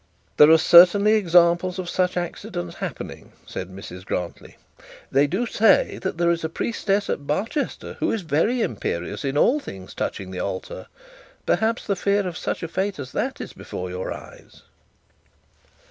[0.37, 4.57] 'There are certainly examples of such accidents happening,' said Mrs Grantly.
[5.11, 9.37] 'They do say that there is a priestess at Barchester who is very imperious in
[9.37, 10.87] all things touching the altar.
[11.45, 14.63] Perhaps the fear of such a fate as that is before your eyes.'